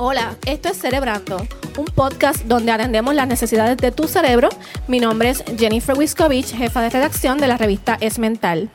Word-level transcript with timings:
Hola, 0.00 0.36
esto 0.46 0.68
es 0.68 0.78
Cerebrando, 0.78 1.44
un 1.76 1.86
podcast 1.86 2.44
donde 2.44 2.70
atendemos 2.70 3.16
las 3.16 3.26
necesidades 3.26 3.76
de 3.78 3.90
tu 3.90 4.06
cerebro. 4.06 4.48
Mi 4.86 5.00
nombre 5.00 5.30
es 5.30 5.42
Jennifer 5.58 5.98
Wiskovich, 5.98 6.54
jefa 6.54 6.82
de 6.82 6.90
redacción 6.90 7.38
de 7.38 7.48
la 7.48 7.56
revista 7.56 7.98
Es 8.00 8.20
Mental. 8.20 8.70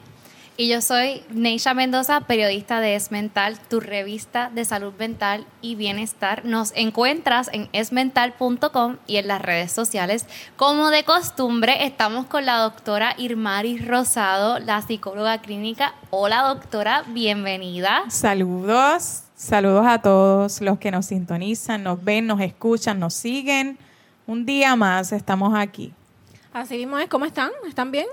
Y 0.58 0.68
yo 0.68 0.82
soy 0.82 1.24
Neisha 1.30 1.74
Mendoza, 1.74 2.20
periodista 2.28 2.82
de 2.82 2.96
Es 2.96 3.10
Mental, 3.10 3.58
tu 3.70 3.80
revista 3.80 4.52
de 4.54 4.66
salud 4.66 4.94
mental 5.00 5.48
y 5.62 5.76
bienestar. 5.76 6.44
Nos 6.44 6.74
encuentras 6.76 7.50
en 7.54 7.70
esmental.com 7.72 8.98
y 9.08 9.16
en 9.16 9.30
las 9.30 9.42
redes 9.42 9.72
sociales. 9.72 10.28
Como 10.58 10.90
de 10.90 11.06
costumbre, 11.06 11.86
estamos 11.86 12.26
con 12.26 12.46
la 12.46 12.58
doctora 12.58 13.16
Irmari 13.18 13.78
Rosado, 13.78 14.60
la 14.60 14.82
psicóloga 14.82 15.38
clínica. 15.38 15.96
Hola 16.10 16.42
doctora, 16.50 17.06
bienvenida. 17.08 18.04
Saludos, 18.10 19.23
saludos 19.44 19.86
a 19.86 20.00
todos 20.00 20.62
los 20.62 20.80
que 20.80 20.90
nos 20.90 21.08
sintonizan, 21.08 21.84
nos 21.84 22.04
ven, 22.04 22.26
nos 22.26 22.40
escuchan, 22.40 23.00
nos 23.00 23.14
siguen. 23.14 23.78
Un 24.26 24.46
día 24.46 24.76
más 24.76 25.12
estamos 25.12 25.54
aquí. 25.54 25.92
Así 26.54 26.78
mismo 26.78 26.98
es, 26.98 27.10
¿cómo 27.10 27.26
están? 27.26 27.50
¿Están 27.68 27.92
bien? 27.92 28.08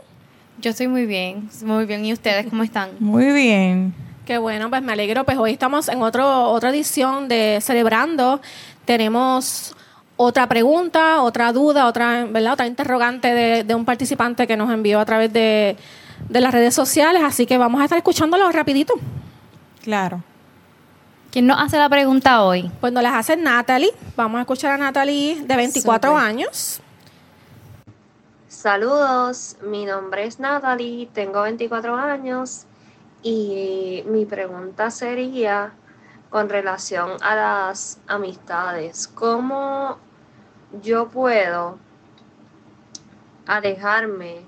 Yo 0.58 0.70
estoy 0.70 0.88
muy 0.88 1.06
bien, 1.06 1.48
muy 1.62 1.86
bien. 1.86 2.04
¿Y 2.04 2.12
ustedes 2.12 2.46
cómo 2.48 2.64
están? 2.64 2.90
Muy 3.00 3.32
bien. 3.32 3.94
Qué 4.26 4.38
bueno, 4.38 4.68
pues 4.68 4.82
me 4.82 4.92
alegro. 4.92 5.24
Pues 5.24 5.38
hoy 5.38 5.52
estamos 5.52 5.88
en 5.88 6.02
otro, 6.02 6.50
otra 6.50 6.70
edición 6.70 7.28
de 7.28 7.58
Celebrando. 7.62 8.40
Tenemos 8.84 9.74
otra 10.16 10.48
pregunta, 10.48 11.22
otra 11.22 11.52
duda, 11.52 11.86
otra, 11.86 12.26
¿verdad? 12.26 12.52
otra 12.54 12.66
interrogante 12.66 13.32
de, 13.32 13.64
de 13.64 13.74
un 13.74 13.84
participante 13.84 14.46
que 14.46 14.56
nos 14.56 14.70
envió 14.70 15.00
a 15.00 15.04
través 15.04 15.32
de, 15.32 15.76
de 16.28 16.40
las 16.40 16.52
redes 16.52 16.74
sociales. 16.74 17.22
Así 17.24 17.46
que 17.46 17.56
vamos 17.56 17.80
a 17.80 17.84
estar 17.84 17.96
escuchándolo 17.96 18.50
rapidito. 18.52 18.94
Claro. 19.82 20.22
¿Quién 21.30 21.46
nos 21.46 21.60
hace 21.60 21.78
la 21.78 21.88
pregunta 21.88 22.42
hoy? 22.42 22.68
Pues 22.80 22.92
nos 22.92 23.04
las 23.04 23.14
hace 23.14 23.36
Natalie. 23.36 23.92
Vamos 24.16 24.38
a 24.38 24.40
escuchar 24.40 24.72
a 24.72 24.78
Natalie 24.78 25.40
de 25.42 25.56
24 25.56 26.10
Súper. 26.10 26.24
años. 26.24 26.80
Saludos, 28.48 29.56
mi 29.62 29.84
nombre 29.84 30.24
es 30.24 30.40
Natalie, 30.40 31.08
tengo 31.14 31.42
24 31.42 31.94
años 31.94 32.64
y 33.22 34.02
mi 34.06 34.24
pregunta 34.26 34.90
sería 34.90 35.72
con 36.30 36.48
relación 36.48 37.12
a 37.22 37.36
las 37.36 38.00
amistades, 38.08 39.06
¿cómo 39.06 39.98
yo 40.82 41.08
puedo 41.08 41.78
alejarme 43.46 44.40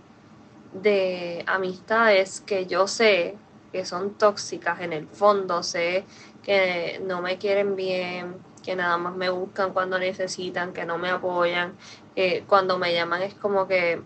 de 0.73 1.45
amistades 1.47 2.41
que 2.41 2.67
yo 2.67 2.89
sé 2.89 3.37
que 3.73 3.87
son 3.87 4.15
tóxicas 4.15 4.81
en 4.81 4.93
el 4.93 5.09
fondo, 5.09 5.62
sé 5.62 6.05
que 6.43 7.01
no 7.05 7.23
me 7.23 7.39
quieren 7.39 7.77
bien, 7.77 8.37
que 8.62 8.77
nada 8.77 8.97
más 8.97 9.15
me 9.15 9.31
buscan 9.31 9.73
cuando 9.73 9.98
necesitan, 9.98 10.73
que 10.73 10.84
no 10.84 10.99
me 10.99 11.11
apoyan, 11.11 11.75
que 12.15 12.45
cuando 12.47 12.79
me 12.79 12.95
llaman 12.95 13.23
es 13.23 13.34
como 13.34 13.67
que 13.67 14.01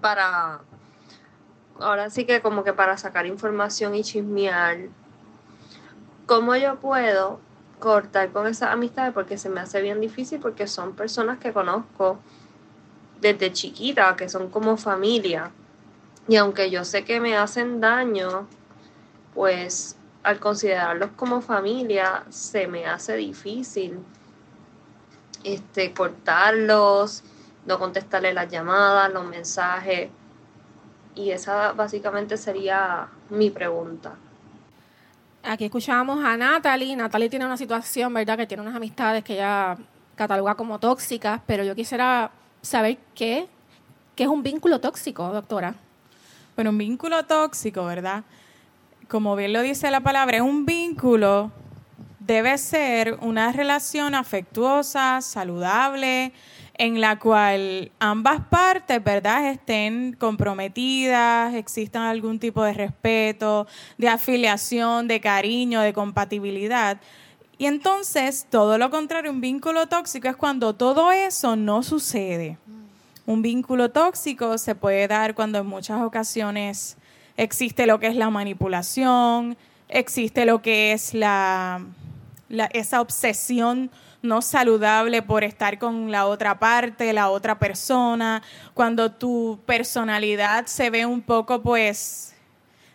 para, 0.00 0.60
ahora 1.78 2.10
sí 2.10 2.24
que 2.24 2.40
como 2.40 2.64
que 2.64 2.72
para 2.72 2.96
sacar 2.96 3.26
información 3.26 3.94
y 3.94 4.02
chismear, 4.02 4.88
¿cómo 6.26 6.56
yo 6.56 6.76
puedo 6.76 7.40
cortar 7.78 8.30
con 8.30 8.46
esas 8.46 8.70
amistades? 8.70 9.12
Porque 9.12 9.38
se 9.38 9.48
me 9.48 9.60
hace 9.60 9.80
bien 9.80 10.00
difícil 10.00 10.40
porque 10.40 10.66
son 10.66 10.94
personas 10.94 11.38
que 11.38 11.52
conozco 11.52 12.18
desde 13.20 13.52
chiquita, 13.52 14.16
que 14.16 14.28
son 14.28 14.50
como 14.50 14.76
familia. 14.76 15.50
Y 16.28 16.36
aunque 16.36 16.70
yo 16.70 16.84
sé 16.84 17.04
que 17.04 17.20
me 17.20 17.36
hacen 17.36 17.80
daño, 17.80 18.46
pues 19.34 19.96
al 20.22 20.38
considerarlos 20.38 21.10
como 21.16 21.40
familia 21.40 22.24
se 22.30 22.66
me 22.68 22.86
hace 22.86 23.16
difícil 23.16 23.98
este 25.44 25.92
cortarlos, 25.92 27.24
no 27.66 27.78
contestarle 27.78 28.32
las 28.32 28.50
llamadas, 28.50 29.12
los 29.12 29.24
mensajes. 29.24 30.10
Y 31.14 31.30
esa 31.30 31.72
básicamente 31.72 32.36
sería 32.36 33.08
mi 33.28 33.50
pregunta. 33.50 34.14
Aquí 35.42 35.64
escuchábamos 35.64 36.24
a 36.24 36.36
Natalie. 36.36 36.94
Natalie 36.96 37.28
tiene 37.28 37.44
una 37.44 37.56
situación, 37.56 38.14
¿verdad? 38.14 38.38
Que 38.38 38.46
tiene 38.46 38.62
unas 38.62 38.76
amistades 38.76 39.24
que 39.24 39.34
ella 39.34 39.76
cataloga 40.14 40.54
como 40.54 40.78
tóxicas, 40.78 41.40
pero 41.46 41.64
yo 41.64 41.74
quisiera 41.74 42.30
saber 42.60 42.98
qué, 43.14 43.48
qué 44.14 44.22
es 44.22 44.28
un 44.28 44.42
vínculo 44.42 44.80
tóxico, 44.80 45.28
doctora. 45.32 45.74
Bueno, 46.54 46.70
un 46.70 46.78
vínculo 46.78 47.24
tóxico, 47.24 47.84
¿verdad? 47.84 48.22
Como 49.12 49.36
bien 49.36 49.52
lo 49.52 49.60
dice 49.60 49.90
la 49.90 50.00
palabra, 50.00 50.38
es 50.38 50.42
un 50.42 50.64
vínculo 50.64 51.52
debe 52.18 52.56
ser 52.56 53.18
una 53.20 53.52
relación 53.52 54.14
afectuosa, 54.14 55.20
saludable, 55.20 56.32
en 56.78 56.98
la 56.98 57.18
cual 57.18 57.92
ambas 57.98 58.40
partes, 58.48 59.04
¿verdad?, 59.04 59.50
estén 59.50 60.16
comprometidas, 60.18 61.52
exista 61.52 62.08
algún 62.08 62.38
tipo 62.38 62.64
de 62.64 62.72
respeto, 62.72 63.66
de 63.98 64.08
afiliación, 64.08 65.08
de 65.08 65.20
cariño, 65.20 65.82
de 65.82 65.92
compatibilidad. 65.92 66.98
Y 67.58 67.66
entonces, 67.66 68.46
todo 68.48 68.78
lo 68.78 68.88
contrario, 68.88 69.30
un 69.30 69.42
vínculo 69.42 69.88
tóxico 69.88 70.26
es 70.28 70.36
cuando 70.36 70.74
todo 70.74 71.12
eso 71.12 71.54
no 71.54 71.82
sucede. 71.82 72.56
Un 73.26 73.42
vínculo 73.42 73.90
tóxico 73.90 74.56
se 74.56 74.74
puede 74.74 75.06
dar 75.06 75.34
cuando 75.34 75.58
en 75.58 75.66
muchas 75.66 76.00
ocasiones 76.00 76.96
existe 77.36 77.86
lo 77.86 78.00
que 78.00 78.08
es 78.08 78.16
la 78.16 78.30
manipulación, 78.30 79.56
existe 79.88 80.44
lo 80.44 80.62
que 80.62 80.92
es 80.92 81.14
la, 81.14 81.84
esa 82.72 83.00
obsesión 83.00 83.90
no 84.22 84.40
saludable 84.40 85.20
por 85.22 85.42
estar 85.42 85.78
con 85.78 86.12
la 86.12 86.26
otra 86.26 86.58
parte, 86.58 87.12
la 87.12 87.28
otra 87.28 87.58
persona, 87.58 88.42
cuando 88.72 89.10
tu 89.10 89.58
personalidad 89.66 90.66
se 90.66 90.90
ve 90.90 91.06
un 91.06 91.22
poco 91.22 91.60
pues 91.60 92.32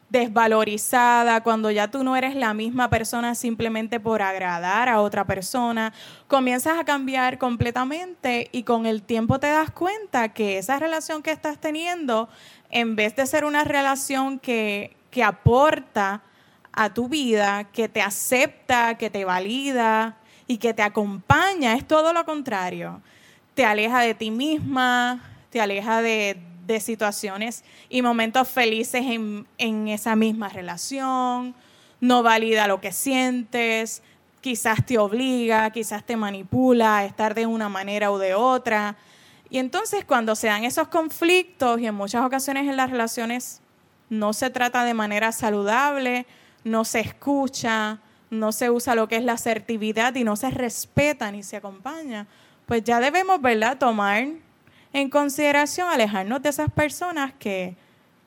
desvalorizada, 0.10 1.44
cuando 1.44 1.70
ya 1.70 1.90
tú 1.90 2.04
no 2.04 2.16
eres 2.16 2.34
la 2.36 2.54
misma 2.54 2.90
persona 2.90 3.36
simplemente 3.36 4.00
por 4.00 4.22
agradar 4.22 4.88
a 4.88 5.02
otra 5.02 5.26
persona, 5.26 5.94
comienzas 6.28 6.80
a 6.80 6.86
cambiar 6.86 7.38
completamente 7.38 8.48
y 8.54 8.64
con 8.64 8.86
el 8.86 9.04
tiempo 9.04 9.40
te 9.40 9.48
das 9.48 9.70
cuenta 9.72 10.30
que 10.30 10.58
esa 10.58 10.80
relación 10.80 11.22
que 11.22 11.32
estás 11.32 11.60
teniendo, 11.60 12.30
en 12.70 12.96
vez 12.96 13.16
de 13.16 13.26
ser 13.26 13.46
una 13.46 13.64
relación 13.64 14.40
que, 14.40 14.96
que 15.12 15.24
aporta 15.24 16.22
a 16.74 16.94
tu 16.94 17.10
vida, 17.10 17.66
que 17.66 17.90
te 17.90 18.02
acepta, 18.02 18.98
que 18.98 19.10
te 19.10 19.26
valida 19.26 20.18
y 20.48 20.58
que 20.58 20.74
te 20.74 20.84
acompaña, 20.84 21.74
es 21.74 21.88
todo 21.88 22.14
lo 22.14 22.26
contrario. 22.26 23.02
Te 23.56 23.66
aleja 23.66 24.02
de 24.02 24.14
ti 24.14 24.30
misma, 24.30 25.24
te 25.50 25.60
aleja 25.60 26.02
de, 26.02 26.40
de 26.68 26.80
situaciones 26.80 27.64
y 27.90 28.02
momentos 28.02 28.48
felices 28.48 29.02
en, 29.06 29.48
en 29.58 29.88
esa 29.88 30.16
misma 30.16 30.50
relación, 30.50 31.56
no 32.00 32.22
valida 32.22 32.68
lo 32.68 32.80
que 32.80 32.92
sientes, 32.92 34.04
quizás 34.42 34.86
te 34.86 34.98
obliga, 35.00 35.72
quizás 35.72 36.04
te 36.04 36.16
manipula 36.16 36.98
a 36.98 37.06
estar 37.06 37.34
de 37.34 37.46
una 37.46 37.70
manera 37.70 38.12
o 38.12 38.20
de 38.20 38.36
otra. 38.36 38.96
Y 39.50 39.60
entonces 39.60 40.06
cuando 40.06 40.36
se 40.36 40.48
dan 40.48 40.64
esos 40.64 40.88
conflictos 40.88 41.80
y 41.80 41.88
en 41.88 41.96
muchas 41.96 42.26
ocasiones 42.26 42.68
en 42.68 42.78
las 42.78 42.90
relaciones 42.90 43.62
no 44.10 44.34
se 44.34 44.50
trata 44.50 44.84
de 44.84 44.94
manera 44.94 45.32
saludable, 45.32 46.26
no 46.64 46.86
se 46.86 47.00
escucha, 47.00 48.00
no 48.30 48.52
se 48.52 48.70
usa 48.70 48.96
lo 48.96 49.08
que 49.08 49.18
es 49.18 49.24
la 49.24 49.34
asertividad 49.34 50.16
y 50.16 50.24
no 50.24 50.36
se 50.36 50.50
respeta 50.50 51.32
ni 51.32 51.44
se 51.44 51.58
acompaña, 51.58 52.28
pues 52.66 52.84
ya 52.84 53.00
debemos, 53.00 53.42
¿verdad?, 53.42 53.78
tomar 53.78 54.28
en 54.94 55.10
consideración 55.10 55.90
alejarnos 55.90 56.42
de 56.42 56.50
esas 56.50 56.72
personas 56.72 57.34
que, 57.40 57.76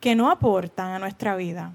que 0.01 0.15
no 0.15 0.31
aportan 0.31 0.93
a 0.93 0.99
nuestra 0.99 1.37
vida. 1.37 1.73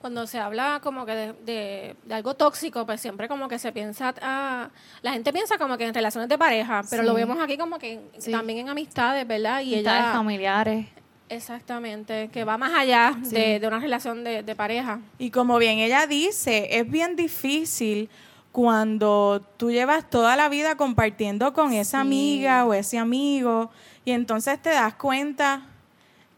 Cuando 0.00 0.26
se 0.26 0.38
habla 0.38 0.80
como 0.82 1.04
que 1.04 1.12
de, 1.14 1.32
de- 1.44 1.96
de 2.04 2.14
algo 2.14 2.34
tóxico, 2.34 2.86
pues 2.86 3.00
siempre 3.02 3.28
como 3.28 3.48
que 3.48 3.58
se 3.58 3.70
piensa, 3.70 4.14
ah, 4.22 4.70
la 5.02 5.12
gente 5.12 5.30
piensa 5.32 5.58
como 5.58 5.76
que 5.76 5.84
en 5.84 5.92
relaciones 5.92 6.28
de 6.28 6.38
pareja, 6.38 6.82
pero 6.88 7.02
Sí. 7.02 7.08
lo 7.08 7.14
vemos 7.14 7.38
aquí 7.38 7.58
como 7.58 7.78
que 7.78 8.00
Sí. 8.18 8.30
también 8.32 8.60
en 8.60 8.68
amistades, 8.70 9.26
¿verdad? 9.28 9.60
Y 9.60 9.74
Amistades 9.74 10.04
ella, 10.04 10.12
familiares. 10.14 10.86
exactamente, 11.28 12.30
que 12.32 12.44
va 12.44 12.56
más 12.56 12.72
allá 12.72 13.18
Sí. 13.22 13.34
de, 13.34 13.60
de 13.60 13.66
una 13.68 13.78
relación 13.78 14.24
de, 14.24 14.42
de 14.42 14.54
pareja. 14.54 15.00
Y 15.18 15.30
como 15.30 15.58
bien 15.58 15.78
ella 15.78 16.06
dice, 16.06 16.78
es 16.78 16.90
bien 16.90 17.14
difícil 17.16 18.08
cuando 18.52 19.42
tú 19.56 19.70
llevas 19.70 20.08
toda 20.10 20.36
la 20.36 20.48
vida 20.48 20.76
compartiendo 20.76 21.52
con 21.52 21.72
esa 21.72 21.98
Sí. 21.98 22.06
amiga 22.06 22.64
o 22.64 22.74
ese 22.74 22.98
amigo 22.98 23.70
y 24.04 24.12
entonces 24.12 24.60
te 24.60 24.70
das 24.70 24.94
cuenta 24.94 25.66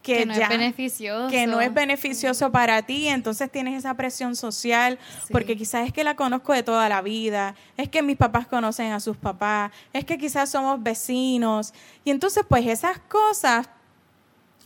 que, 0.03 0.19
Que 0.19 0.27
no 0.27 0.35
ya- 0.35 0.43
es 0.45 0.49
beneficioso. 0.49 1.31
que 1.31 1.47
no 1.47 1.61
es 1.61 1.73
beneficioso 1.73 2.51
para 2.51 2.83
ti, 2.83 3.07
entonces 3.09 3.51
tienes 3.51 3.79
esa 3.79 3.95
presión 3.95 4.35
social, 4.37 4.99
Sí. 5.27 5.33
porque 5.33 5.57
quizás 5.57 5.87
es 5.87 5.93
que 5.93 6.03
la 6.05 6.17
conozco 6.17 6.53
de 6.53 6.63
toda 6.63 6.89
la 6.89 7.01
vida, 7.03 7.55
es 7.77 7.89
que 7.89 8.03
mis 8.03 8.17
papás 8.17 8.47
conocen 8.47 8.93
a 8.93 9.01
sus 9.01 9.17
papás, 9.17 9.71
es 9.93 10.05
que 10.05 10.19
quizás 10.19 10.51
somos 10.51 10.83
vecinos, 10.83 11.73
y 12.05 12.11
entonces 12.11 12.45
pues 12.49 12.67
esas 12.67 12.99
cosas 12.99 13.69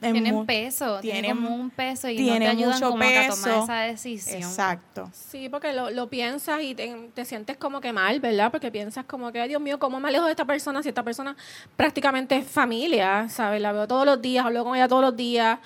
tienen 0.00 0.46
peso, 0.46 1.00
tienen 1.00 1.22
tienen- 1.22 1.42
como 1.44 1.54
un 1.56 1.70
peso 1.70 2.08
y 2.08 2.18
no 2.18 2.38
te 2.38 2.46
ayudan 2.48 2.74
mucho 2.74 2.90
como 2.90 3.02
que 3.02 3.18
a 3.18 3.28
tomar 3.30 3.44
peso. 3.44 3.64
esa 3.64 3.78
decisión. 3.80 4.36
Exacto. 4.42 5.10
Sí, 5.12 5.48
porque 5.48 5.72
lo, 5.72 5.90
lo 5.90 6.08
piensas 6.08 6.60
y 6.62 6.74
te, 6.74 7.10
te 7.14 7.24
sientes 7.24 7.56
como 7.56 7.80
que 7.80 7.92
mal, 7.92 8.20
¿verdad? 8.20 8.50
Porque 8.50 8.70
piensas 8.70 9.04
como 9.06 9.32
que, 9.32 9.40
ay 9.40 9.48
Dios 9.48 9.60
mío, 9.60 9.78
¿cómo 9.78 9.98
me 10.00 10.08
alejo 10.08 10.24
de 10.26 10.32
esta 10.32 10.44
persona 10.44 10.82
si 10.82 10.88
esta 10.90 11.02
persona 11.02 11.36
prácticamente 11.76 12.36
es 12.36 12.46
familia, 12.46 13.28
¿sabes? 13.28 13.60
La 13.60 13.72
veo 13.72 13.86
todos 13.88 14.04
los 14.06 14.20
días, 14.20 14.44
hablo 14.44 14.64
con 14.64 14.76
ella 14.76 14.88
todos 14.88 15.02
los 15.02 15.16
días, 15.16 15.58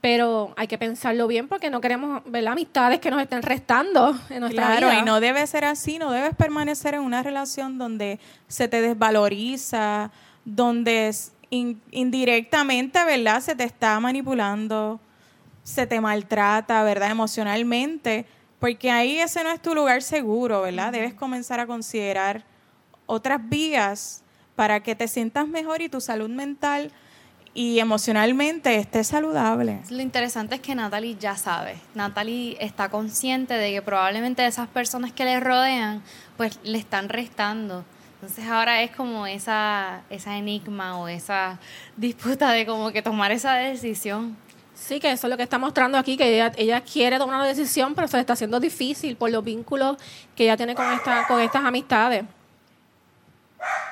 pero 0.00 0.54
hay 0.56 0.66
que 0.66 0.78
pensarlo 0.78 1.26
bien 1.26 1.46
porque 1.46 1.68
no 1.68 1.80
queremos, 1.82 2.22
¿verdad? 2.24 2.52
Amistades 2.52 3.00
que 3.00 3.10
nos 3.10 3.20
estén 3.20 3.42
restando 3.42 4.18
en 4.30 4.40
nuestra 4.40 4.64
Claro, 4.66 4.88
vida. 4.88 5.00
y 5.00 5.02
no 5.04 5.20
debe 5.20 5.46
ser 5.46 5.64
así, 5.66 5.98
no 5.98 6.10
debes 6.10 6.34
permanecer 6.34 6.94
en 6.94 7.00
una 7.02 7.22
relación 7.22 7.76
donde 7.76 8.18
se 8.48 8.66
te 8.66 8.80
desvaloriza, 8.80 10.10
donde 10.44 11.08
es 11.08 11.32
in- 11.50 11.80
indirectamente, 11.90 13.04
¿verdad? 13.04 13.40
Se 13.40 13.54
te 13.54 13.64
está 13.64 13.98
manipulando, 14.00 15.00
se 15.62 15.86
te 15.86 16.00
maltrata, 16.00 16.82
¿verdad? 16.82 17.10
Emocionalmente, 17.10 18.26
porque 18.58 18.90
ahí 18.90 19.18
ese 19.18 19.42
no 19.44 19.50
es 19.50 19.60
tu 19.60 19.74
lugar 19.74 20.02
seguro, 20.02 20.62
¿verdad? 20.62 20.92
Debes 20.92 21.14
comenzar 21.14 21.60
a 21.60 21.66
considerar 21.66 22.44
otras 23.06 23.40
vías 23.48 24.22
para 24.56 24.80
que 24.82 24.94
te 24.94 25.08
sientas 25.08 25.48
mejor 25.48 25.80
y 25.82 25.88
tu 25.88 26.00
salud 26.00 26.28
mental 26.28 26.92
y 27.52 27.80
emocionalmente 27.80 28.76
esté 28.76 29.02
saludable. 29.02 29.80
Lo 29.90 30.00
interesante 30.02 30.54
es 30.56 30.60
que 30.60 30.74
Natalie 30.74 31.16
ya 31.18 31.36
sabe. 31.36 31.76
Natalie 31.94 32.56
está 32.60 32.88
consciente 32.90 33.54
de 33.54 33.72
que 33.72 33.82
probablemente 33.82 34.46
esas 34.46 34.68
personas 34.68 35.12
que 35.12 35.24
le 35.24 35.40
rodean, 35.40 36.02
pues 36.36 36.60
le 36.62 36.78
están 36.78 37.08
restando. 37.08 37.84
Entonces 38.20 38.46
ahora 38.50 38.82
es 38.82 38.90
como 38.90 39.26
esa, 39.26 40.02
esa 40.10 40.36
enigma 40.36 40.98
o 40.98 41.08
esa 41.08 41.58
disputa 41.96 42.52
de 42.52 42.66
como 42.66 42.92
que 42.92 43.00
tomar 43.00 43.32
esa 43.32 43.54
decisión. 43.54 44.36
Sí, 44.74 45.00
que 45.00 45.10
eso 45.10 45.26
es 45.26 45.30
lo 45.30 45.38
que 45.38 45.42
está 45.42 45.56
mostrando 45.56 45.96
aquí, 45.96 46.18
que 46.18 46.34
ella, 46.34 46.52
ella 46.58 46.82
quiere 46.82 47.16
tomar 47.16 47.36
una 47.36 47.46
decisión, 47.46 47.94
pero 47.94 48.08
se 48.08 48.18
le 48.18 48.20
está 48.20 48.34
haciendo 48.34 48.60
difícil 48.60 49.16
por 49.16 49.30
los 49.30 49.42
vínculos 49.42 49.96
que 50.36 50.44
ella 50.44 50.58
tiene 50.58 50.74
con, 50.74 50.92
esta, 50.92 51.26
con 51.26 51.40
estas 51.40 51.64
amistades. 51.64 52.24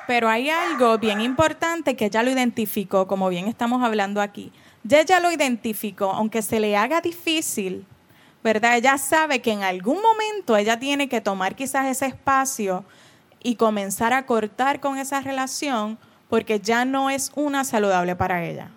Pero 0.05 0.29
hay 0.29 0.51
algo 0.51 0.99
bien 0.99 1.21
importante 1.21 1.95
que 1.95 2.05
ella 2.05 2.21
lo 2.21 2.29
identificó, 2.29 3.07
como 3.07 3.29
bien 3.29 3.47
estamos 3.47 3.83
hablando 3.83 4.21
aquí. 4.21 4.51
Ya 4.83 4.99
ella 4.99 5.19
lo 5.19 5.31
identificó, 5.31 6.11
aunque 6.11 6.43
se 6.43 6.59
le 6.59 6.77
haga 6.77 7.01
difícil, 7.01 7.83
¿verdad? 8.43 8.77
Ella 8.77 8.99
sabe 8.99 9.41
que 9.41 9.53
en 9.53 9.63
algún 9.63 9.99
momento 10.03 10.55
ella 10.55 10.77
tiene 10.77 11.09
que 11.09 11.19
tomar 11.19 11.55
quizás 11.55 11.87
ese 11.87 12.05
espacio 12.05 12.85
y 13.43 13.55
comenzar 13.55 14.13
a 14.13 14.25
cortar 14.25 14.79
con 14.79 14.97
esa 14.97 15.21
relación 15.21 15.97
porque 16.29 16.59
ya 16.59 16.85
no 16.85 17.09
es 17.09 17.31
una 17.35 17.63
saludable 17.63 18.15
para 18.15 18.45
ella. 18.45 18.69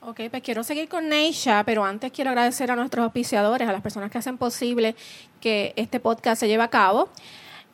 Ok, 0.00 0.20
pues 0.30 0.42
quiero 0.42 0.62
seguir 0.62 0.88
con 0.88 1.08
Neisha, 1.08 1.64
pero 1.64 1.84
antes 1.84 2.12
quiero 2.12 2.30
agradecer 2.30 2.70
a 2.70 2.76
nuestros 2.76 3.04
auspiciadores, 3.04 3.68
a 3.68 3.72
las 3.72 3.82
personas 3.82 4.10
que 4.10 4.18
hacen 4.18 4.38
posible 4.38 4.94
que 5.40 5.72
este 5.76 6.00
podcast 6.00 6.40
se 6.40 6.48
lleve 6.48 6.62
a 6.62 6.68
cabo. 6.68 7.08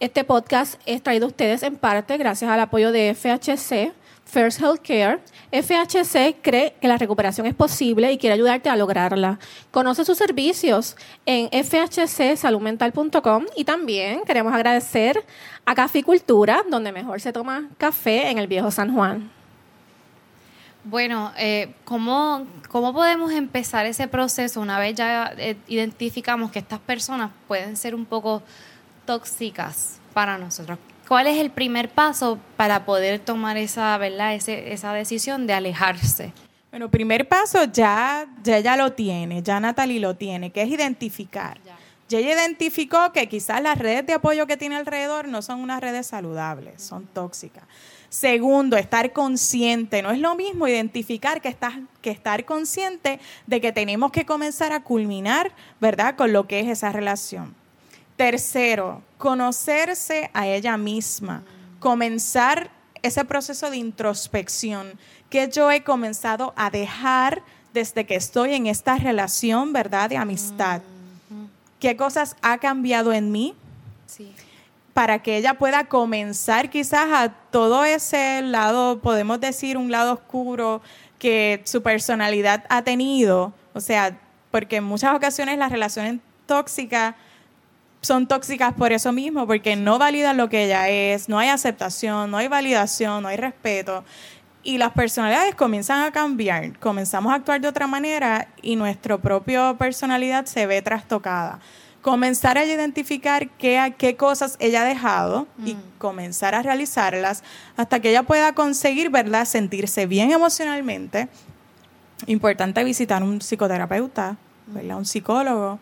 Este 0.01 0.25
podcast 0.25 0.81
es 0.87 1.03
traído 1.03 1.27
a 1.27 1.29
ustedes 1.29 1.63
en 1.63 1.77
parte 1.77 2.17
gracias 2.17 2.51
al 2.51 2.61
apoyo 2.61 2.93
de 2.93 3.15
FHC, 3.15 3.93
First 4.35 4.61
Healthcare. 4.61 5.21
FHC 5.53 6.43
cree 6.43 6.75
que 6.81 6.89
la 6.89 6.99
recuperación 6.99 7.47
es 7.47 7.55
posible 7.55 8.11
y 8.11 8.19
quiere 8.19 8.35
ayudarte 8.35 8.69
a 8.69 8.75
lograrla. 8.75 9.39
Conoce 9.71 10.05
sus 10.05 10.19
servicios 10.19 10.97
en 11.25 11.49
fhcsaludmental.com 11.51 13.45
y 13.57 13.63
también 13.63 14.25
queremos 14.25 14.53
agradecer 14.53 15.25
a 15.65 15.77
Caficultura, 15.77 16.65
donde 16.69 16.91
mejor 16.91 17.21
se 17.21 17.33
toma 17.33 17.69
café 17.79 18.29
en 18.31 18.39
el 18.39 18.49
viejo 18.49 18.73
San 18.73 18.93
Juan. 18.93 19.31
Bueno, 20.83 21.31
eh, 21.39 21.73
¿cómo, 21.85 22.45
¿cómo 22.69 22.93
podemos 22.93 23.33
empezar 23.33 23.87
ese 23.87 24.09
proceso 24.09 24.61
una 24.61 24.81
vez 24.81 24.97
ya 24.97 25.33
eh, 25.39 25.57
identificamos 25.69 26.51
que 26.51 26.59
estas 26.59 26.81
personas 26.81 27.31
pueden 27.47 27.77
ser 27.77 27.95
un 27.95 28.05
poco 28.05 28.43
tóxicas 29.07 30.01
para 30.13 30.37
nosotros? 30.39 30.81
¿Cuál 31.09 31.27
es 31.27 31.39
el 31.39 31.51
primer 31.51 31.91
paso 31.91 32.39
para 32.57 32.87
poder 32.87 33.19
tomar 33.19 33.57
esa, 33.57 33.97
¿verdad? 33.99 34.35
Ese, 34.35 34.73
esa 34.73 34.93
decisión 34.93 35.47
de 35.47 35.53
alejarse? 35.53 36.33
Bueno, 36.71 36.91
primer 36.91 37.29
paso 37.29 37.65
ya, 37.65 38.27
ya 38.43 38.59
ella 38.59 38.77
lo 38.77 38.93
tiene, 38.93 39.43
ya 39.43 39.61
Natalie 39.61 40.01
lo 40.01 40.17
tiene, 40.17 40.51
que 40.51 40.63
es 40.63 40.69
identificar. 40.69 41.61
Ya. 41.65 41.77
Ya 42.09 42.19
ella 42.19 42.35
identificó 42.35 43.13
que 43.13 43.29
quizás 43.29 43.63
las 43.63 43.79
redes 43.79 44.07
de 44.07 44.13
apoyo 44.15 44.47
que 44.47 44.57
tiene 44.57 44.77
alrededor 44.77 45.27
no 45.29 45.41
son 45.41 45.61
unas 45.61 45.81
redes 45.81 46.07
saludables, 46.07 46.83
son 46.83 47.07
tóxicas. 47.07 47.65
Segundo, 48.11 48.77
estar 48.77 49.13
consciente. 49.13 50.03
No 50.03 50.11
es 50.11 50.19
lo 50.19 50.35
mismo 50.37 50.69
identificar 50.69 51.41
que, 51.41 51.49
estás, 51.49 51.75
que 52.03 52.11
estar 52.11 52.45
consciente 52.45 53.19
de 53.47 53.61
que 53.61 53.73
tenemos 53.73 54.13
que 54.13 54.27
comenzar 54.27 54.73
a 54.73 54.85
culminar, 54.85 55.53
¿verdad?, 55.81 56.15
con 56.15 56.33
lo 56.33 56.47
que 56.47 56.61
es 56.61 56.69
esa 56.69 56.93
relación. 56.93 57.55
Tercero, 58.17 59.03
conocerse 59.19 60.31
a 60.33 60.47
ella 60.47 60.77
misma, 60.77 61.43
comenzar 61.81 62.71
ese 63.03 63.25
proceso 63.25 63.71
de 63.71 63.77
introspección 63.77 64.99
que 65.29 65.49
yo 65.49 65.71
he 65.71 65.83
comenzado 65.83 66.53
a 66.57 66.71
dejar 66.71 67.43
desde 67.73 68.07
que 68.07 68.15
estoy 68.15 68.55
en 68.55 68.67
esta 68.67 68.97
relación, 68.97 69.73
¿verdad?, 69.73 70.09
de 70.09 70.17
amistad. 70.17 70.81
¿Qué 71.81 71.97
cosas 71.97 72.37
ha 72.41 72.59
cambiado 72.59 73.13
en 73.13 73.33
mí? 73.33 73.55
Sí. 74.07 74.33
para 74.95 75.19
que 75.23 75.37
ella 75.37 75.55
pueda 75.55 75.87
comenzar 75.87 76.71
quizás 76.71 77.09
a 77.13 77.29
todo 77.51 77.85
ese 77.85 78.41
lado, 78.43 79.01
podemos 79.01 79.41
decir 79.41 79.77
un 79.77 79.91
lado 79.91 80.15
oscuro 80.15 80.81
que 81.19 81.61
su 81.65 81.83
personalidad 81.83 82.65
ha 82.69 82.83
tenido, 82.83 83.53
o 83.75 83.81
sea, 83.81 84.17
porque 84.53 84.77
en 84.77 84.85
muchas 84.85 85.15
ocasiones 85.15 85.59
las 85.59 85.73
relaciones 85.73 86.21
tóxicas 86.47 87.17
son 88.05 88.27
tóxicas 88.27 88.73
por 88.75 88.93
eso 88.93 89.13
mismo, 89.13 89.47
porque 89.47 89.77
no 89.77 89.99
validan 89.99 90.37
lo 90.37 90.49
que 90.49 90.65
ella 90.65 90.89
es, 90.89 91.29
no 91.29 91.39
hay 91.39 91.49
aceptación, 91.49 92.31
no 92.31 92.37
hay 92.37 92.49
validación, 92.49 93.23
no 93.23 93.29
hay 93.29 93.37
respeto. 93.37 94.05
Y 94.63 94.79
las 94.79 94.93
personalidades 94.93 95.55
comienzan 95.55 96.03
a 96.03 96.13
cambiar, 96.13 96.79
comenzamos 96.79 97.33
a 97.33 97.37
actuar 97.37 97.61
de 97.61 97.69
otra 97.69 97.87
manera 97.87 98.49
y 98.63 98.77
nuestra 98.77 99.19
propia 99.19 99.75
personalidad 99.75 100.47
se 100.47 100.67
ve 100.67 100.81
trastocada. 100.83 101.61
Comenzar 102.01 102.59
a 102.59 102.65
identificar 102.65 103.49
qué, 103.51 103.95
qué 103.97 104.17
cosas 104.17 104.57
ella 104.59 104.83
ha 104.83 104.85
dejado 104.85 105.47
y 105.65 105.77
comenzar 105.99 106.55
a 106.55 106.63
realizarlas 106.63 107.43
hasta 107.77 108.01
que 108.01 108.11
ella 108.11 108.23
pueda 108.23 108.53
conseguir, 108.53 109.09
¿verdad?, 109.09 109.47
sentirse 109.47 110.07
bien 110.07 110.31
emocionalmente. 110.31 111.29
Importante 112.27 112.85
visitar 112.85 113.23
un 113.23 113.41
psicoterapeuta, 113.41 114.37
¿verdad?, 114.67 114.99
un 114.99 115.07
psicólogo 115.07 115.79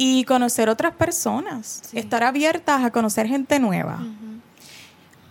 y 0.00 0.22
conocer 0.24 0.68
otras 0.68 0.94
personas, 0.94 1.82
Sí. 1.90 1.98
estar 1.98 2.22
abiertas 2.22 2.84
a 2.84 2.90
conocer 2.92 3.26
gente 3.26 3.58
nueva. 3.58 3.98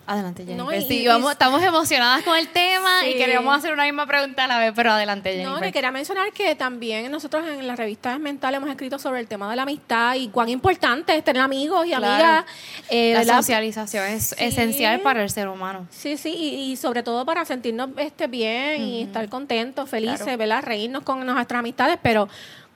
Adelante, 0.09 0.45
Jennifer. 0.45 0.65
No, 0.65 0.73
y- 0.73 0.81
Sí, 0.87 0.99
y- 1.03 1.07
vamos- 1.07 1.33
estamos 1.33 1.61
emocionadas 1.61 2.23
con 2.23 2.37
el 2.37 2.47
tema 2.47 3.05
y 3.05 3.11
Sí. 3.11 3.17
queremos 3.17 3.57
hacer 3.57 3.73
una 3.73 3.83
misma 3.83 4.05
pregunta 4.05 4.45
a 4.45 4.47
la 4.47 4.57
vez, 4.57 4.71
pero 4.73 4.91
adelante, 4.93 5.31
No, 5.35 5.43
Jennifer. 5.43 5.65
le 5.65 5.71
quería 5.73 5.91
mencionar 5.91 6.31
que 6.31 6.55
también 6.55 7.11
nosotros 7.11 7.45
en 7.45 7.67
las 7.67 7.77
revistas 7.77 8.17
Mental 8.17 8.55
hemos 8.55 8.69
escrito 8.69 8.99
sobre 8.99 9.19
el 9.19 9.27
tema 9.27 9.49
de 9.49 9.57
la 9.57 9.63
amistad 9.63 10.15
y 10.15 10.29
cuán 10.29 10.47
importante 10.47 11.13
es 11.17 11.25
tener 11.25 11.41
amigos 11.41 11.85
y 11.85 11.89
Claro. 11.89 12.05
amigas. 12.07 12.45
eh, 12.89 13.21
la 13.25 13.35
socialización 13.35 14.05
es 14.05 14.29
Sí. 14.29 14.35
esencial 14.45 15.01
para 15.01 15.23
el 15.23 15.29
ser 15.29 15.49
humano. 15.49 15.85
Sí, 15.91 16.15
sí, 16.15 16.29
y, 16.33 16.71
y 16.71 16.75
sobre 16.77 17.03
todo 17.03 17.25
para 17.25 17.43
sentirnos 17.43 17.89
este, 17.97 18.27
bien 18.27 18.81
y 18.81 19.01
estar 19.01 19.27
contentos, 19.27 19.89
felices, 19.89 20.21
Claro. 20.21 20.37
¿verdad? 20.37 20.63
Reírnos 20.63 21.03
con 21.03 21.25
nuestras 21.25 21.59
amistades, 21.59 21.99
pero 22.01 22.29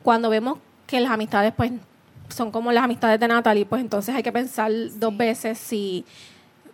cuando 0.03 0.29
vemos 0.29 0.57
que 0.85 0.99
las 0.99 1.11
amistades, 1.11 1.53
pues, 1.55 1.71
son 2.31 2.51
como 2.51 2.71
las 2.71 2.83
amistades 2.83 3.19
de 3.19 3.27
Natalie, 3.27 3.65
pues 3.65 3.81
entonces 3.81 4.13
hay 4.15 4.23
que 4.23 4.31
pensar 4.31 4.71
dos 4.95 5.15
veces 5.15 5.57
si, 5.57 6.05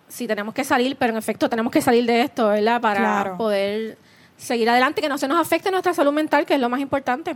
si 0.07 0.27
tenemos 0.27 0.53
que 0.53 0.63
salir, 0.63 0.95
pero 0.97 1.11
en 1.13 1.17
efecto 1.17 1.49
tenemos 1.49 1.71
que 1.71 1.81
salir 1.81 2.05
de 2.05 2.21
esto, 2.21 2.47
¿verdad? 2.49 2.79
Para 2.81 2.99
Claro. 2.99 3.37
poder 3.37 3.97
seguir 4.37 4.69
adelante, 4.69 5.01
que 5.01 5.09
no 5.09 5.17
se 5.17 5.27
nos 5.27 5.39
afecte 5.39 5.71
nuestra 5.71 5.93
salud 5.93 6.13
mental, 6.13 6.45
que 6.45 6.53
es 6.55 6.59
lo 6.59 6.69
más 6.69 6.79
importante. 6.79 7.35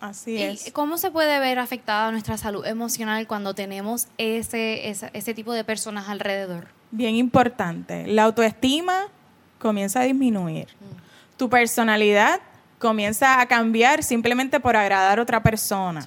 Así 0.00 0.32
¿Y 0.36 0.42
es. 0.42 0.70
cómo 0.72 0.98
se 0.98 1.10
puede 1.10 1.38
ver 1.38 1.58
afectada 1.58 2.10
nuestra 2.10 2.36
salud 2.36 2.66
emocional 2.66 3.26
cuando 3.26 3.54
tenemos 3.54 4.06
ese, 4.18 4.90
ese, 4.90 5.08
ese 5.14 5.32
tipo 5.32 5.52
de 5.54 5.64
personas 5.64 6.08
alrededor? 6.10 6.66
Bien 6.90 7.14
importante. 7.14 8.06
La 8.06 8.24
autoestima 8.24 9.04
comienza 9.58 10.00
a 10.00 10.02
disminuir. 10.04 10.68
Tu 11.38 11.48
personalidad 11.48 12.40
comienza 12.78 13.40
a 13.40 13.46
cambiar 13.46 14.02
simplemente 14.02 14.60
por 14.60 14.76
agradar 14.76 15.18
a 15.18 15.22
otra 15.22 15.42
persona. 15.42 16.04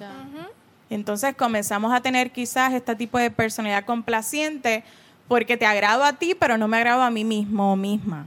Entonces 0.90 1.34
comenzamos 1.36 1.92
a 1.92 2.00
tener 2.00 2.30
quizás 2.30 2.72
este 2.72 2.94
tipo 2.96 3.18
de 3.18 3.30
personalidad 3.30 3.84
complaciente 3.84 4.84
porque 5.26 5.56
te 5.56 5.66
agrado 5.66 6.04
a 6.04 6.14
ti, 6.14 6.34
pero 6.34 6.56
no 6.56 6.68
me 6.68 6.78
agrado 6.78 7.02
a 7.02 7.10
mí 7.10 7.24
mismo 7.24 7.72
o 7.72 7.76
misma. 7.76 8.26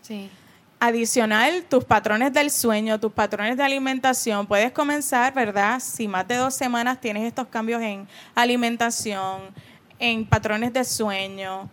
Sí. 0.00 0.28
Adicional, 0.80 1.62
tus 1.68 1.84
patrones 1.84 2.32
del 2.32 2.50
sueño, 2.50 2.98
tus 2.98 3.12
patrones 3.12 3.56
de 3.56 3.62
alimentación, 3.62 4.48
puedes 4.48 4.72
comenzar, 4.72 5.32
¿verdad? 5.32 5.78
Si 5.78 6.08
más 6.08 6.26
de 6.26 6.34
dos 6.34 6.54
semanas 6.54 7.00
tienes 7.00 7.22
estos 7.22 7.46
cambios 7.46 7.80
en 7.80 8.08
alimentación, 8.34 9.42
en 10.00 10.26
patrones 10.26 10.72
de 10.72 10.82
sueño, 10.82 11.70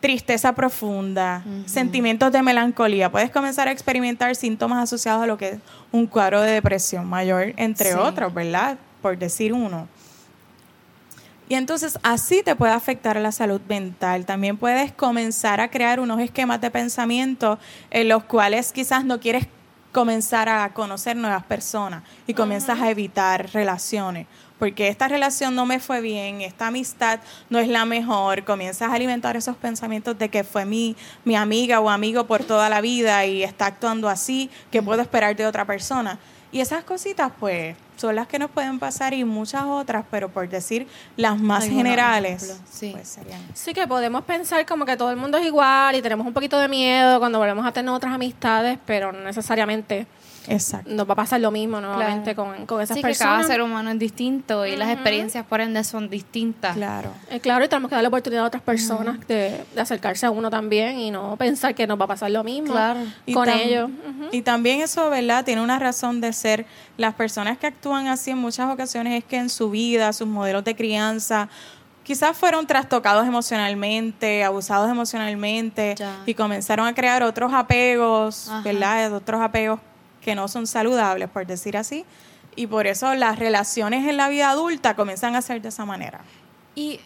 tristeza 0.00 0.52
profunda, 0.54 1.42
sentimientos 1.64 2.30
de 2.30 2.42
melancolía. 2.42 3.10
Puedes 3.10 3.30
comenzar 3.30 3.68
a 3.68 3.72
experimentar 3.72 4.36
síntomas 4.36 4.82
asociados 4.82 5.22
a 5.22 5.26
lo 5.26 5.38
que 5.38 5.48
es 5.48 5.58
un 5.90 6.06
cuadro 6.06 6.42
de 6.42 6.50
depresión 6.50 7.06
mayor, 7.06 7.54
entre 7.56 7.92
Sí. 7.92 7.98
otros, 7.98 8.34
¿verdad? 8.34 8.76
Por 9.02 9.18
decir 9.18 9.52
uno. 9.52 9.88
Y 11.48 11.54
entonces 11.54 11.98
así 12.02 12.42
te 12.42 12.56
puede 12.56 12.72
afectar 12.72 13.16
la 13.16 13.30
salud 13.30 13.60
mental. 13.68 14.24
También 14.24 14.56
puedes 14.56 14.90
comenzar 14.92 15.60
a 15.60 15.68
crear 15.68 16.00
unos 16.00 16.20
esquemas 16.20 16.62
de 16.62 16.70
pensamiento 16.70 17.58
en 17.90 18.08
los 18.08 18.24
cuales 18.24 18.72
quizás 18.72 19.04
no 19.04 19.20
quieres 19.20 19.46
comenzar 19.92 20.48
a 20.48 20.72
conocer 20.72 21.16
nuevas 21.16 21.44
personas 21.44 22.02
y 22.26 22.34
comienzas 22.34 22.80
a 22.80 22.90
evitar 22.90 23.50
relaciones. 23.52 24.26
Porque 24.58 24.88
esta 24.88 25.08
relación 25.08 25.54
no 25.54 25.66
me 25.66 25.80
fue 25.80 26.00
bien, 26.00 26.40
esta 26.40 26.68
amistad 26.68 27.20
no 27.50 27.58
es 27.58 27.68
la 27.68 27.84
mejor, 27.84 28.44
comienzas 28.44 28.90
a 28.90 28.94
alimentar 28.94 29.36
esos 29.36 29.56
pensamientos 29.56 30.18
de 30.18 30.28
que 30.28 30.44
fue 30.44 30.64
mi, 30.64 30.96
mi 31.24 31.34
amiga 31.34 31.80
o 31.80 31.90
amigo 31.90 32.26
por 32.26 32.44
toda 32.44 32.68
la 32.68 32.80
vida 32.80 33.26
y 33.26 33.42
está 33.42 33.66
actuando 33.66 34.08
así, 34.08 34.50
que 34.70 34.80
puedo 34.80 35.02
esperar 35.02 35.36
de 35.36 35.46
otra 35.46 35.64
persona. 35.64 36.18
Y 36.52 36.60
esas 36.60 36.84
cositas, 36.84 37.32
pues, 37.40 37.74
son 37.96 38.14
las 38.14 38.26
que 38.26 38.38
nos 38.38 38.50
pueden 38.50 38.78
pasar 38.78 39.14
y 39.14 39.24
muchas 39.24 39.62
otras, 39.64 40.04
pero 40.10 40.28
por 40.28 40.48
decir 40.48 40.86
las 41.16 41.40
más 41.40 41.64
Algunos 41.64 41.82
generales, 41.84 42.60
sí. 42.70 42.90
pues 42.92 43.08
serían. 43.08 43.40
Sí 43.54 43.72
que 43.72 43.86
podemos 43.86 44.22
pensar 44.24 44.66
como 44.66 44.84
que 44.84 44.96
todo 44.96 45.10
el 45.10 45.16
mundo 45.16 45.38
es 45.38 45.46
igual 45.46 45.96
y 45.96 46.02
tenemos 46.02 46.26
un 46.26 46.32
poquito 46.32 46.58
de 46.58 46.68
miedo 46.68 47.18
cuando 47.20 47.38
volvemos 47.38 47.64
a 47.64 47.72
tener 47.72 47.90
otras 47.90 48.12
amistades, 48.12 48.78
pero 48.84 49.12
no 49.12 49.20
necesariamente 49.20 50.06
Exacto. 50.48 50.90
nos 50.92 51.08
va 51.08 51.12
a 51.12 51.16
pasar 51.16 51.40
lo 51.40 51.50
mismo 51.50 51.80
nuevamente 51.80 52.34
Claro. 52.34 52.54
con, 52.56 52.66
con 52.66 52.80
esas 52.80 52.96
Sí, 52.96 53.02
que 53.02 53.08
personas. 53.08 53.34
cada 53.38 53.46
ser 53.46 53.62
humano 53.62 53.90
es 53.90 53.98
distinto 53.98 54.66
y 54.66 54.76
las 54.76 54.90
experiencias 54.90 55.44
por 55.46 55.60
ende 55.60 55.82
son 55.84 56.08
distintas. 56.10 56.74
Claro. 56.76 57.10
Eh, 57.30 57.40
claro, 57.40 57.64
y 57.64 57.68
tenemos 57.68 57.88
que 57.88 57.94
darle 57.94 58.08
oportunidad 58.08 58.44
a 58.44 58.46
otras 58.48 58.62
personas 58.62 59.18
de, 59.28 59.64
de 59.74 59.80
acercarse 59.80 60.26
a 60.26 60.30
uno 60.30 60.50
también 60.50 60.98
y 60.98 61.10
no 61.10 61.36
pensar 61.36 61.74
que 61.74 61.86
nos 61.86 61.98
va 62.00 62.04
a 62.04 62.08
pasar 62.08 62.30
lo 62.30 62.42
mismo 62.44 62.72
Claro. 62.72 63.00
Y 63.26 63.32
con 63.34 63.48
ellos. 63.48 63.90
Y 64.32 64.42
también 64.42 64.80
eso, 64.80 65.10
¿verdad? 65.10 65.44
Tiene 65.44 65.62
una 65.62 65.78
razón 65.78 66.20
de 66.20 66.32
ser. 66.32 66.66
Las 66.96 67.14
personas 67.14 67.58
que 67.58 67.66
actúan 67.66 68.06
así 68.08 68.30
en 68.30 68.38
muchas 68.38 68.70
ocasiones 68.72 69.18
es 69.18 69.24
que 69.24 69.36
en 69.36 69.48
su 69.48 69.70
vida, 69.70 70.12
sus 70.12 70.26
modelos 70.28 70.64
de 70.64 70.74
crianza, 70.76 71.48
quizás 72.04 72.36
fueron 72.36 72.66
trastocados 72.66 73.26
emocionalmente, 73.26 74.44
abusados 74.44 74.90
emocionalmente 74.90 75.94
Ya. 75.96 76.16
y 76.26 76.34
comenzaron 76.34 76.86
a 76.86 76.94
crear 76.94 77.22
otros 77.22 77.52
apegos, 77.52 78.48
Ajá. 78.48 78.62
¿verdad? 78.62 79.12
Otros 79.14 79.40
apegos 79.40 79.80
que 80.22 80.34
no 80.34 80.48
son 80.48 80.66
saludables, 80.66 81.28
por 81.28 81.46
decir 81.46 81.76
así. 81.76 82.04
Y 82.54 82.66
por 82.66 82.86
eso 82.86 83.14
las 83.14 83.38
relaciones 83.38 84.06
en 84.08 84.16
la 84.16 84.28
vida 84.28 84.50
adulta 84.50 84.94
comienzan 84.94 85.36
a 85.36 85.42
ser 85.42 85.62
de 85.62 85.68
esa 85.68 85.84
manera. 85.84 86.20
Y, 86.74 87.00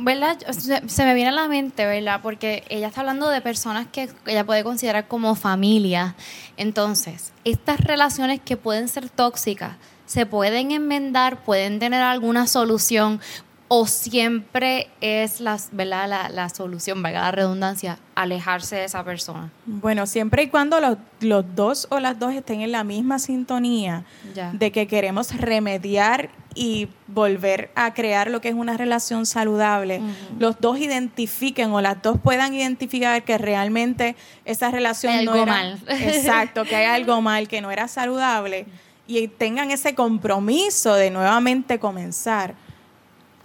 ¿verdad? 0.00 0.36
Se 0.50 1.04
me 1.04 1.14
viene 1.14 1.30
a 1.30 1.32
la 1.32 1.48
mente, 1.48 1.86
¿verdad? 1.86 2.20
Porque 2.22 2.64
ella 2.68 2.88
está 2.88 3.00
hablando 3.00 3.30
de 3.30 3.40
personas 3.40 3.86
que 3.90 4.10
ella 4.26 4.44
puede 4.44 4.62
considerar 4.62 5.08
como 5.08 5.34
familia. 5.34 6.14
Entonces, 6.58 7.32
estas 7.44 7.80
relaciones 7.80 8.40
que 8.44 8.58
pueden 8.58 8.88
ser 8.88 9.08
tóxicas, 9.08 9.76
¿se 10.04 10.26
pueden 10.26 10.70
enmendar? 10.70 11.42
¿Pueden 11.44 11.78
tener 11.78 12.02
alguna 12.02 12.46
solución? 12.46 13.20
¿O 13.68 13.86
siempre 13.86 14.88
es 15.00 15.40
la, 15.40 15.58
¿verdad? 15.72 16.08
la, 16.08 16.28
la 16.28 16.48
solución, 16.48 17.02
¿verdad? 17.02 17.22
La 17.22 17.30
redundancia, 17.32 17.98
alejarse 18.14 18.76
de 18.76 18.84
esa 18.84 19.02
persona? 19.04 19.50
Bueno, 19.66 20.06
siempre 20.06 20.44
y 20.44 20.48
cuando 20.48 20.80
los, 20.80 20.98
los 21.20 21.44
dos 21.56 21.88
o 21.90 21.98
las 21.98 22.18
dos 22.18 22.32
estén 22.32 22.60
en 22.60 22.70
la 22.70 22.84
misma 22.84 23.18
sintonía 23.18 24.04
Ya. 24.34 24.52
de 24.52 24.70
que 24.70 24.86
queremos 24.86 25.34
remediar 25.36 26.30
y 26.54 26.88
volver 27.08 27.70
a 27.74 27.92
crear 27.92 28.30
lo 28.30 28.40
que 28.40 28.48
es 28.48 28.54
una 28.54 28.76
relación 28.76 29.26
saludable, 29.26 30.00
los 30.38 30.58
dos 30.60 30.78
identifiquen 30.78 31.72
o 31.72 31.80
las 31.80 32.00
dos 32.02 32.18
puedan 32.22 32.54
identificar 32.54 33.22
que 33.24 33.36
realmente 33.36 34.14
esa 34.44 34.70
relación 34.70 35.12
Hay 35.12 35.24
no 35.24 35.32
algo 35.32 35.42
era 35.42 35.52
mal. 35.52 35.82
exacto, 35.88 36.64
que 36.64 36.76
hay 36.76 36.86
algo 36.86 37.20
mal, 37.20 37.48
que 37.48 37.60
no 37.60 37.70
era 37.72 37.88
saludable 37.88 38.66
y 39.08 39.28
tengan 39.28 39.70
ese 39.70 39.94
compromiso 39.94 40.94
de 40.94 41.10
nuevamente 41.10 41.78
comenzar 41.78 42.54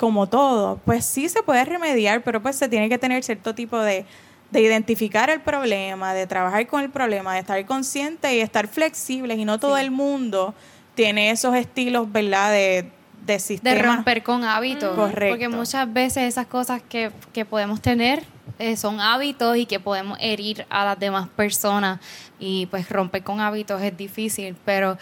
como 0.02 0.26
todo, 0.26 0.80
pues 0.84 1.06
sí 1.06 1.30
se 1.30 1.44
puede 1.44 1.64
remediar, 1.64 2.24
pero 2.24 2.42
pues 2.42 2.56
se 2.56 2.68
tiene 2.68 2.90
que 2.90 2.98
tener 2.98 3.24
cierto 3.24 3.54
tipo 3.54 3.78
de, 3.78 4.04
de 4.50 4.60
identificar 4.60 5.30
el 5.30 5.42
problema, 5.42 6.16
de 6.16 6.26
trabajar 6.26 6.66
con 6.66 6.82
el 6.82 6.90
problema, 6.90 7.36
de 7.36 7.42
estar 7.42 7.64
consciente 7.68 8.36
y 8.36 8.40
estar 8.40 8.68
flexibles. 8.68 9.38
Y 9.38 9.46
no 9.46 9.60
todo 9.60 9.78
el 9.78 9.92
mundo 9.92 10.56
tiene 10.96 11.30
esos 11.30 11.54
estilos, 11.54 12.12
¿verdad? 12.12 12.50
De, 12.50 12.58
de 12.58 13.34
de 13.34 13.40
sistema. 13.40 13.96
romper 13.98 14.24
con 14.24 14.44
hábitos. 14.44 14.96
Correcto. 14.96 15.34
Porque 15.34 15.50
muchas 15.50 15.94
veces 15.94 16.24
esas 16.24 16.48
cosas 16.48 16.82
que, 16.82 17.12
que 17.32 17.46
podemos 17.46 17.80
tener 17.80 18.24
eh, 18.58 18.78
son 18.78 19.00
hábitos 19.00 19.56
y 19.56 19.68
que 19.68 19.80
podemos 19.80 20.18
herir 20.20 20.66
a 20.72 20.84
las 20.84 20.98
demás 20.98 21.30
personas. 21.30 22.00
Y 22.40 22.66
pues 22.72 22.90
romper 22.90 23.22
con 23.22 23.40
hábitos 23.40 23.80
es 23.84 23.96
difícil, 23.96 24.56
pero 24.66 24.98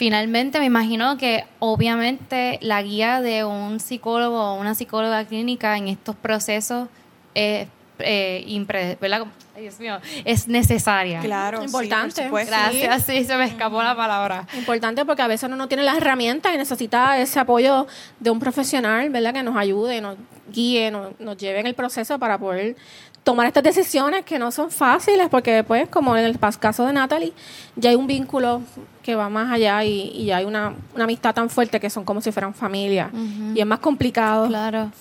finalmente 0.00 0.58
me 0.60 0.64
imagino 0.64 1.18
que 1.18 1.44
obviamente 1.58 2.58
la 2.62 2.80
guía 2.82 3.20
de 3.20 3.44
un 3.44 3.80
psicólogo 3.80 4.40
o 4.40 4.54
una 4.58 4.74
psicóloga 4.74 5.26
clínica 5.26 5.76
en 5.76 5.88
estos 5.88 6.16
procesos 6.16 6.88
es, 7.34 7.68
eh, 7.98 8.42
impre- 8.48 8.98
¿verdad? 8.98 9.26
Ay, 9.54 9.60
Dios 9.64 9.78
mío, 9.78 9.98
es 10.24 10.48
necesaria. 10.48 11.20
Claro, 11.20 11.58
sí, 11.58 11.64
Importante. 11.66 12.14
por 12.14 12.24
supuesto. 12.24 12.50
Gracias, 12.50 13.02
sí, 13.04 13.24
se 13.26 13.36
me 13.36 13.44
escapó 13.44 13.82
la 13.82 13.94
palabra. 13.94 14.46
Importante 14.56 15.04
porque 15.04 15.20
a 15.20 15.26
veces 15.26 15.48
uno 15.48 15.56
no 15.56 15.68
tiene 15.68 15.82
las 15.82 15.98
herramientas 15.98 16.54
y 16.54 16.56
necesita 16.56 17.18
ese 17.18 17.38
apoyo 17.38 17.86
de 18.20 18.30
un 18.30 18.40
profesional, 18.40 19.10
¿verdad? 19.10 19.34
Que 19.34 19.42
nos 19.42 19.54
ayude, 19.54 20.00
nos 20.00 20.16
guíe, 20.50 20.90
nos, 20.90 21.20
nos 21.20 21.36
lleve 21.36 21.60
en 21.60 21.66
el 21.66 21.74
proceso 21.74 22.18
para 22.18 22.38
poder 22.38 22.74
tomar 23.22 23.46
estas 23.46 23.62
decisiones 23.62 24.24
que 24.24 24.38
no 24.38 24.50
son 24.50 24.70
fáciles 24.70 25.28
porque 25.28 25.52
después, 25.52 25.86
como 25.90 26.16
en 26.16 26.24
el 26.24 26.38
caso 26.58 26.86
de 26.86 26.94
Natalie, 26.94 27.34
ya 27.76 27.90
hay 27.90 27.96
un 27.96 28.06
vínculo 28.06 28.62
que 29.10 29.16
va 29.16 29.28
más 29.28 29.50
allá 29.50 29.82
y, 29.82 30.12
y 30.14 30.26
ya 30.26 30.36
hay 30.36 30.44
una, 30.44 30.72
una 30.94 31.04
amistad 31.04 31.34
tan 31.34 31.50
fuerte 31.50 31.80
que 31.80 31.90
son 31.90 32.04
como 32.04 32.20
si 32.20 32.30
fueran 32.30 32.54
familia 32.54 33.10
y 33.54 33.58
es 33.58 33.66
más 33.66 33.80
complicado. 33.80 34.46
Claro, 34.46 34.92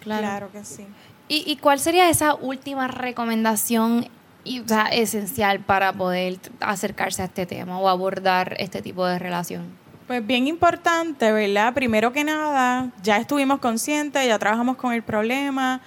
claro. 0.00 0.22
Claro 0.22 0.52
que 0.52 0.64
sí. 0.64 0.84
¿Y, 1.28 1.44
y 1.46 1.56
cuál 1.56 1.78
sería 1.78 2.10
esa 2.10 2.34
última 2.34 2.88
recomendación 2.88 4.08
y, 4.42 4.58
o 4.58 4.66
sea, 4.66 4.86
esencial 4.86 5.60
para 5.60 5.92
poder 5.92 6.38
acercarse 6.58 7.22
a 7.22 7.26
este 7.26 7.46
tema 7.46 7.78
o 7.78 7.88
abordar 7.88 8.56
este 8.58 8.82
tipo 8.82 9.06
de 9.06 9.20
relación? 9.20 9.62
Pues 10.08 10.26
bien 10.26 10.48
importante, 10.48 11.30
¿verdad? 11.30 11.72
Primero 11.72 12.12
que 12.12 12.24
nada, 12.24 12.90
ya 13.04 13.18
estuvimos 13.18 13.60
conscientes, 13.60 14.26
ya 14.26 14.36
trabajamos 14.38 14.76
con 14.76 14.92
el 14.92 15.04
problema. 15.04 15.80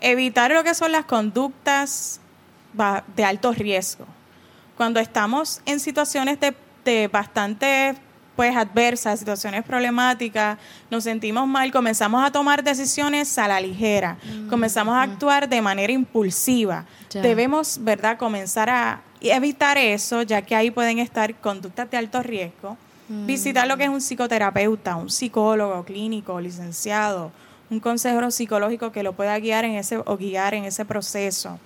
Evitar 0.00 0.50
lo 0.50 0.64
que 0.64 0.74
son 0.74 0.90
las 0.90 1.04
conductas 1.04 2.20
de 3.16 3.24
alto 3.24 3.52
riesgo. 3.52 4.04
Cuando 4.76 4.98
estamos 4.98 5.62
en 5.64 5.78
situaciones 5.78 6.40
de, 6.40 6.54
de 6.84 7.08
bastante 7.08 7.96
pues 8.36 8.56
adversas, 8.56 9.20
situaciones 9.20 9.62
problemáticas, 9.62 10.58
nos 10.90 11.04
sentimos 11.04 11.46
mal, 11.46 11.70
comenzamos 11.70 12.24
a 12.24 12.32
tomar 12.32 12.64
decisiones 12.64 13.38
a 13.38 13.46
la 13.46 13.60
ligera, 13.60 14.16
comenzamos 14.50 14.94
a 14.94 15.02
actuar 15.02 15.48
de 15.48 15.62
manera 15.62 15.92
impulsiva. 15.92 16.84
Ya. 17.10 17.22
Debemos, 17.22 17.78
¿verdad?, 17.80 18.18
comenzar 18.18 18.68
a 18.70 19.02
evitar 19.20 19.78
eso, 19.78 20.22
ya 20.22 20.42
que 20.42 20.56
ahí 20.56 20.70
pueden 20.70 20.98
estar 20.98 21.34
conductas 21.36 21.88
de 21.90 21.96
alto 21.96 22.22
riesgo. 22.22 22.76
Visitar 23.06 23.68
lo 23.68 23.76
que 23.76 23.84
es 23.84 23.90
un 23.90 24.00
psicoterapeuta, 24.00 24.96
un 24.96 25.10
psicólogo 25.10 25.84
clínico, 25.84 26.40
licenciado, 26.40 27.30
un 27.68 27.78
consejero 27.78 28.30
psicológico 28.30 28.92
que 28.92 29.02
lo 29.02 29.12
pueda 29.12 29.38
guiar 29.38 29.66
en 29.66 29.72
ese 29.72 29.98
o 29.98 30.16
guiar 30.16 30.54
en 30.54 30.64
ese 30.64 30.86
proceso. 30.86 31.58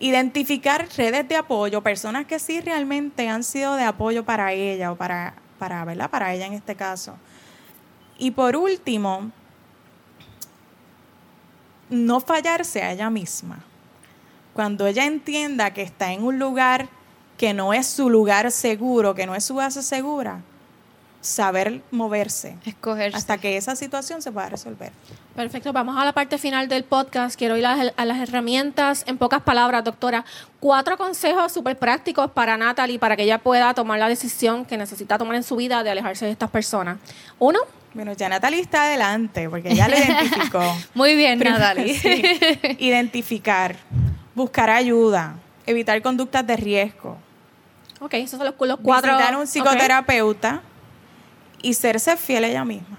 Identificar 0.00 0.88
redes 0.96 1.28
de 1.28 1.36
apoyo, 1.36 1.82
personas 1.82 2.26
que 2.26 2.38
sí 2.38 2.60
realmente 2.60 3.28
han 3.28 3.44
sido 3.44 3.76
de 3.76 3.84
apoyo 3.84 4.24
para 4.24 4.52
ella 4.52 4.90
o 4.90 4.96
para, 4.96 5.34
para, 5.58 5.84
¿verdad? 5.84 6.10
para 6.10 6.34
ella 6.34 6.46
en 6.46 6.54
este 6.54 6.74
caso. 6.74 7.16
Y 8.18 8.32
por 8.32 8.56
último, 8.56 9.30
no 11.90 12.20
fallarse 12.20 12.82
a 12.82 12.92
ella 12.92 13.10
misma. 13.10 13.64
Cuando 14.54 14.86
ella 14.86 15.04
entienda 15.04 15.72
que 15.72 15.82
está 15.82 16.12
en 16.12 16.24
un 16.24 16.38
lugar 16.38 16.88
que 17.36 17.54
no 17.54 17.72
es 17.72 17.86
su 17.86 18.10
lugar 18.10 18.50
seguro, 18.50 19.14
que 19.14 19.26
no 19.26 19.34
es 19.34 19.44
su 19.44 19.54
base 19.54 19.82
segura, 19.82 20.42
saber 21.20 21.82
moverse 21.90 22.56
Escoger. 22.64 23.14
hasta 23.14 23.36
que 23.38 23.56
esa 23.56 23.76
situación 23.76 24.22
se 24.22 24.32
pueda 24.32 24.48
resolver. 24.48 24.90
Perfecto, 25.36 25.72
vamos 25.72 25.96
a 25.98 26.04
la 26.04 26.12
parte 26.12 26.38
final 26.38 26.68
del 26.68 26.84
podcast. 26.84 27.38
Quiero 27.38 27.56
ir 27.56 27.66
a 27.66 27.76
las, 27.76 27.92
a 27.96 28.04
las 28.04 28.18
herramientas. 28.18 29.04
En 29.06 29.18
pocas 29.18 29.42
palabras, 29.42 29.84
doctora, 29.84 30.24
cuatro 30.60 30.96
consejos 30.96 31.52
súper 31.52 31.78
prácticos 31.78 32.30
para 32.30 32.56
Natalie 32.56 32.98
para 32.98 33.16
que 33.16 33.22
ella 33.24 33.38
pueda 33.38 33.72
tomar 33.74 33.98
la 33.98 34.08
decisión 34.08 34.64
que 34.64 34.76
necesita 34.76 35.18
tomar 35.18 35.36
en 35.36 35.42
su 35.42 35.56
vida 35.56 35.82
de 35.82 35.90
alejarse 35.90 36.24
de 36.24 36.32
estas 36.32 36.50
personas. 36.50 36.98
Uno, 37.38 37.58
Bueno, 37.94 38.12
ya 38.14 38.28
Natalie 38.28 38.60
está 38.60 38.84
adelante 38.84 39.48
porque 39.48 39.74
ya 39.74 39.88
lo 39.88 39.96
identificó. 39.96 40.62
Muy 40.94 41.14
bien, 41.16 41.38
Primero, 41.38 41.58
Natalie. 41.58 41.94
sí. 41.98 42.22
Identificar, 42.78 43.76
buscar 44.34 44.70
ayuda, 44.70 45.34
evitar 45.66 46.00
conductas 46.02 46.46
de 46.46 46.56
riesgo, 46.56 47.16
ok, 48.00 48.14
esos 48.14 48.38
son 48.38 48.46
los, 48.46 48.54
los 48.68 48.78
cuatro. 48.80 49.12
visitar 49.16 49.36
un 49.36 49.46
psicoterapeuta 49.46 50.62
y 51.62 51.74
serse 51.74 52.16
fiel 52.16 52.44
a 52.44 52.48
ella 52.48 52.64
misma. 52.64 52.96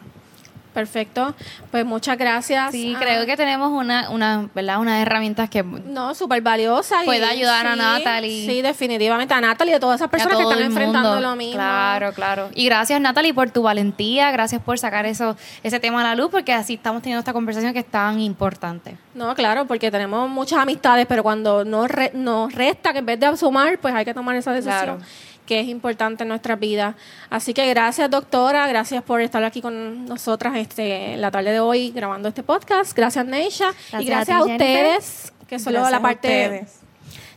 Perfecto. 0.74 1.36
Pues 1.70 1.84
muchas 1.86 2.18
gracias. 2.18 2.72
Sí, 2.72 2.94
Ah, 2.96 3.00
creo 3.02 3.26
que 3.26 3.36
tenemos 3.36 3.72
una, 3.74 4.10
una, 4.10 4.48
¿verdad? 4.56 4.80
unas 4.80 5.02
herramientas 5.02 5.50
que 5.50 5.64
No, 5.64 6.16
súper 6.16 6.42
valiosa. 6.42 7.04
y- 7.04 7.06
Puede 7.06 7.26
ayudar 7.26 7.68
a 7.68 7.76
Natalie. 7.76 8.46
Sí, 8.46 8.62
definitivamente. 8.62 9.34
A 9.34 9.42
Natalie 9.42 9.74
y 9.74 9.76
a 9.76 9.80
todas 9.82 10.00
esas 10.00 10.10
personas 10.10 10.38
que 10.38 10.44
están 10.44 10.62
enfrentando 10.62 11.20
lo 11.20 11.36
mismo. 11.36 11.56
Claro, 11.56 12.14
claro. 12.14 12.50
Y 12.56 12.64
gracias 12.68 13.02
Natalie 13.02 13.34
por 13.34 13.50
tu 13.52 13.64
valentía, 13.64 14.32
gracias 14.32 14.62
por 14.62 14.80
sacar 14.80 15.06
eso, 15.06 15.36
ese 15.62 15.82
tema 15.82 16.00
a 16.00 16.04
la 16.06 16.16
luz, 16.16 16.30
porque 16.32 16.54
así 16.54 16.76
estamos 16.76 17.02
teniendo 17.02 17.20
esta 17.20 17.34
conversación 17.34 17.74
que 17.74 17.80
es 17.80 17.86
tan 17.92 18.22
importante. 18.22 18.96
No, 19.14 19.36
claro, 19.36 19.66
porque 19.68 19.92
tenemos 19.92 20.30
muchas 20.30 20.60
amistades, 20.60 21.06
pero 21.06 21.22
cuando 21.22 21.66
nos, 21.66 21.90
re- 21.92 22.12
nos 22.14 22.54
resta 22.54 22.94
que 22.94 23.00
en 23.00 23.06
vez 23.08 23.20
de 23.20 23.36
sumar, 23.36 23.78
pues 23.80 23.94
hay 23.94 24.06
que 24.06 24.14
tomar 24.14 24.38
esa 24.38 24.54
decisión 24.54 24.78
Claro. 24.84 25.00
Que 25.46 25.60
es 25.60 25.68
importante 25.68 26.24
en 26.24 26.30
nuestras 26.30 26.60
vidas. 26.60 26.96
Así 27.30 27.54
que 27.54 27.68
gracias, 27.70 28.10
doctora, 28.10 28.68
gracias 28.68 29.04
por 29.04 29.22
estar 29.22 29.44
aquí 29.44 29.62
con 29.62 30.06
nosotras 30.06 30.56
este, 30.56 31.18
la 31.18 31.32
tarde 31.32 31.52
de 31.52 31.60
hoy 31.60 31.92
grabando 31.92 32.30
este 32.30 32.44
podcast. 32.44 32.96
Gracias, 32.96 33.26
Neisha. 33.26 33.72
Gracias 33.92 34.02
y 34.02 34.06
gracias 34.06 34.38
a 34.38 34.40
a, 34.40 34.44
ti, 34.44 34.50
Jennifer. 34.52 34.86
ustedes, 34.86 35.34
que 35.48 35.60
son 35.60 35.74
Gracias 35.74 35.92
la 35.92 36.02
parte... 36.02 36.66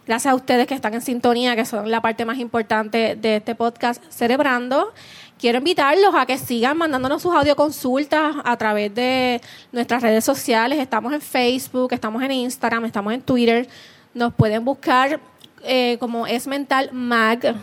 Gracias 0.07 0.33
a 0.33 0.35
ustedes 0.35 0.67
que 0.67 0.75
están 0.75 0.93
en 0.93 1.01
sintonía, 1.01 1.57
que 1.57 1.65
son 1.65 1.91
la 1.91 2.03
parte 2.03 2.27
más 2.27 2.37
importante 2.37 3.17
de 3.17 3.37
este 3.37 3.55
podcast 3.55 4.03
Cerebrando. 4.11 4.93
Quiero 5.39 5.59
invitarlos 5.59 6.15
a 6.15 6.27
que 6.27 6.37
sigan 6.37 6.77
mandándonos 6.77 7.23
sus 7.23 7.35
audioconsultas 7.35 8.37
a 8.45 8.57
través 8.59 8.95
de 8.95 9.41
nuestras 9.73 10.03
redes 10.03 10.25
sociales. 10.25 10.79
Estamos 10.79 11.13
en 11.15 11.23
Facebook, 11.23 11.93
estamos 11.93 12.23
en 12.23 12.33
Instagram, 12.33 12.85
estamos 12.85 13.15
en 13.15 13.23
Twitter. 13.23 13.67
Nos 14.13 14.35
pueden 14.35 14.65
buscar 14.65 15.21
eh, 15.63 15.97
como 15.99 16.27
Es 16.27 16.47
Mental 16.47 16.91
Mag, 16.93 17.55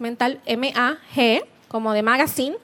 Mental 0.00 0.40
M-A-G, 0.46 1.44
como 1.68 1.92
de 1.92 2.02
magazine. 2.02 2.56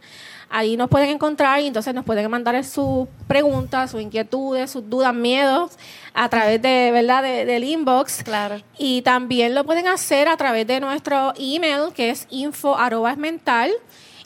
Ahí 0.55 0.77
nos 0.77 0.91
pueden 0.91 1.09
encontrar 1.09 1.61
y 1.61 1.67
entonces 1.67 1.95
nos 1.95 2.05
pueden 2.05 2.31
mandar 2.31 2.63
sus 2.63 3.09
preguntas, 3.27 3.91
sus 3.91 4.03
inquietudes, 4.03 4.71
sus 4.71 4.89
dudas, 4.91 5.15
miedos 5.15 5.79
a 6.13 6.29
través 6.29 6.61
de, 6.61 6.91
¿verdad? 6.93 7.23
De- 7.23 7.47
del 7.47 7.65
inbox. 7.65 8.23
Claro. 8.23 8.61
Y 8.77 9.01
también 9.01 9.55
lo 9.55 9.65
pueden 9.65 9.87
hacer 9.89 10.29
a 10.29 10.37
través 10.37 10.67
de 10.67 10.79
nuestro 10.81 11.33
email, 11.39 11.95
que 11.95 12.11
es 12.11 12.27
info 12.29 12.77
arroba 12.77 13.17
mental. 13.17 13.71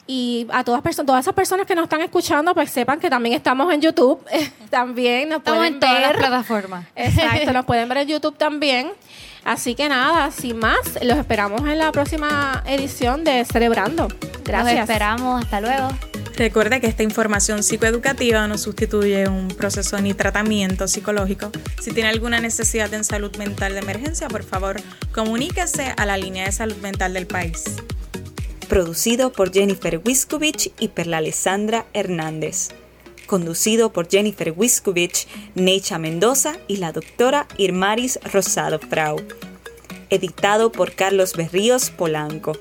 Y 0.05 0.47
a 0.51 0.63
todas, 0.65 0.81
todas 1.05 1.23
esas 1.25 1.33
personas 1.33 1.65
que 1.65 1.75
nos 1.75 1.83
están 1.83 2.01
escuchando, 2.01 2.53
pues 2.53 2.71
sepan 2.71 2.99
que 2.99 3.09
también 3.09 3.33
estamos 3.35 3.73
en 3.73 3.81
YouTube. 3.81 4.19
también 4.69 5.29
nos 5.29 5.39
Estamos 5.39 5.59
pueden 5.59 5.73
en 5.75 5.79
todas 5.79 6.01
las 6.01 6.11
plataformas. 6.13 6.85
Exacto, 6.95 7.53
nos 7.53 7.65
pueden 7.65 7.87
ver 7.87 7.99
en 7.99 8.07
YouTube 8.09 8.37
también. 8.37 8.91
Así 9.47 9.75
que 9.75 9.87
nada, 9.87 10.29
sin 10.29 10.57
más, 10.57 10.77
los 11.01 11.17
esperamos 11.17 11.61
en 11.61 11.77
la 11.77 11.93
próxima 11.93 12.65
edición 12.67 13.23
de 13.23 13.45
Cerebrando. 13.45 14.09
Gracias. 14.43 14.73
Los 14.73 14.81
esperamos, 14.81 15.41
hasta 15.41 15.61
luego. 15.61 15.87
Recuerde 16.35 16.81
que 16.81 16.87
esta 16.87 17.03
información 17.03 17.63
psicoeducativa 17.63 18.45
no 18.49 18.57
sustituye 18.57 19.29
un 19.29 19.47
proceso 19.47 20.01
ni 20.01 20.13
tratamiento 20.13 20.89
psicológico. 20.89 21.49
Si 21.79 21.93
tiene 21.93 22.09
alguna 22.09 22.41
necesidad 22.41 22.93
en 22.93 23.05
salud 23.05 23.33
mental 23.37 23.71
de 23.71 23.79
emergencia, 23.79 24.27
por 24.27 24.43
favor, 24.43 24.81
comuníquese 25.13 25.93
a 25.95 26.05
la 26.05 26.17
línea 26.17 26.43
de 26.43 26.51
salud 26.51 26.75
mental 26.81 27.13
del 27.13 27.25
país. 27.25 27.63
Producido 28.67 29.31
por 29.31 29.53
Jennifer 29.53 30.01
Wiskovich 30.05 30.73
y 30.77 30.89
Perla 30.89 31.19
Alessandra 31.19 31.85
Hernández. 31.93 32.71
Conducido 33.27 33.91
por 33.91 34.09
Jennifer 34.09 34.53
Wiskovich, 34.55 35.27
Necha 35.53 35.99
Mendoza 35.99 36.55
y 36.67 36.77
la 36.77 36.93
doctora 36.93 37.45
Irmaris 37.57 38.19
Rosado 38.31 38.79
Frau. 38.79 39.21
Editado 40.09 40.71
por 40.71 40.93
Carlos 40.93 41.33
Berríos 41.35 41.91
Polanco. 41.91 42.53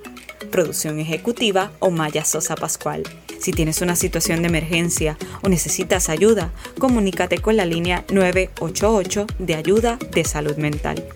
Producción 0.51 0.99
ejecutiva 0.99 1.71
Omaya 1.79 2.25
Sosa 2.25 2.57
Pascual. 2.57 3.05
Si 3.39 3.53
tienes 3.53 3.81
una 3.81 3.95
situación 3.95 4.43
de 4.43 4.49
emergencia 4.49 5.17
o 5.43 5.49
necesitas 5.49 6.09
ayuda, 6.09 6.51
comunícate 6.79 7.39
con 7.39 7.57
la 7.57 7.65
línea 7.65 8.05
988 8.11 9.27
de 9.39 9.55
ayuda 9.55 9.99
de 10.11 10.25
salud 10.25 10.57
mental. 10.57 11.07